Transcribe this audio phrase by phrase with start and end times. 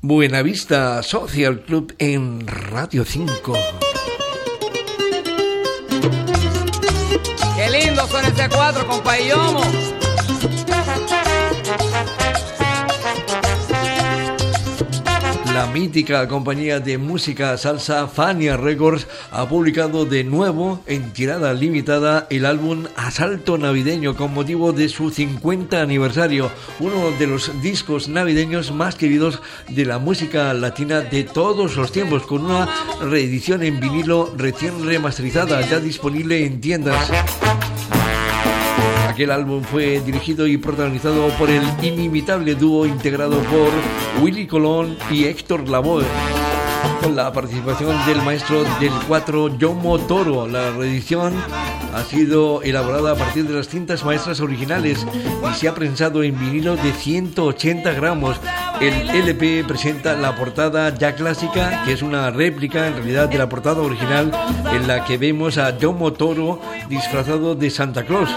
[0.00, 3.52] Buenavista Social Club en Radio 5.
[7.56, 9.16] Qué lindo son ese cuatro, compa
[15.58, 22.28] La mítica compañía de música salsa Fania Records ha publicado de nuevo en tirada limitada
[22.30, 28.70] el álbum Asalto Navideño con motivo de su 50 aniversario, uno de los discos navideños
[28.70, 32.68] más queridos de la música latina de todos los tiempos, con una
[33.00, 37.10] reedición en vinilo recién remasterizada, ya disponible en tiendas.
[39.18, 43.68] Aquel álbum fue dirigido y protagonizado por el inimitable dúo integrado por
[44.22, 46.04] Willy Colón y Héctor Lavoe
[47.02, 50.46] con la participación del maestro del 4 Yomo Toro.
[50.46, 51.32] La reedición
[51.92, 55.04] ha sido elaborada a partir de las cintas maestras originales
[55.50, 58.36] y se ha prensado en vinilo de 180 gramos.
[58.80, 63.48] El LP presenta la portada ya clásica, que es una réplica en realidad de la
[63.48, 64.30] portada original,
[64.72, 68.30] en la que vemos a Yomo Toro disfrazado de Santa Claus.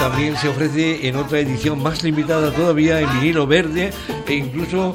[0.00, 3.92] También se ofrece en otra edición más limitada todavía en vinilo verde
[4.26, 4.94] e incluso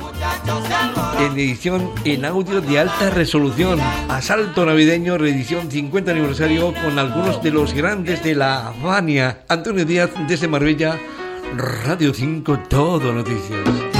[1.19, 3.79] en edición en audio de alta resolución.
[4.09, 9.43] Asalto navideño, reedición 50 aniversario con algunos de los grandes de la Habania.
[9.47, 10.97] Antonio Díaz desde Marbella,
[11.55, 13.90] Radio 5, Todo Noticias.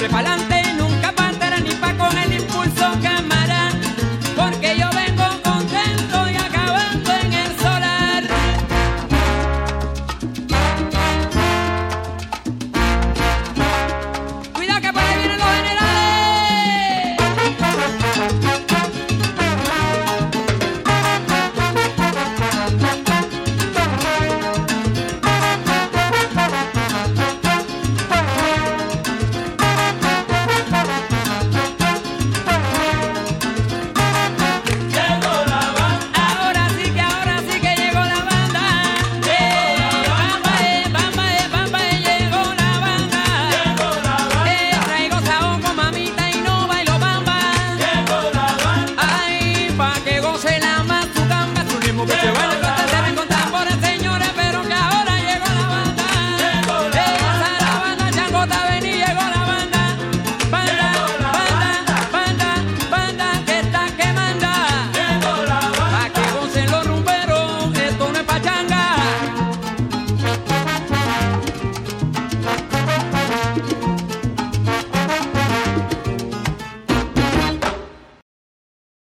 [0.00, 0.39] Siempre pa'lante.